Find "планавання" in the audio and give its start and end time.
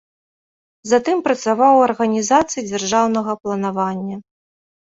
3.45-4.17